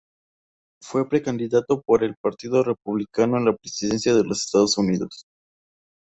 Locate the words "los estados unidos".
4.23-5.25